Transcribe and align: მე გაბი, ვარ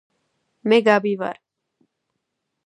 მე 0.71 0.79
გაბი, 0.87 1.11
ვარ 1.19 1.37